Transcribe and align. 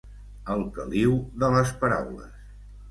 Al 0.53 0.63
caliu 0.79 1.13
de 1.45 1.51
les 1.59 1.77
paraules. 1.85 2.39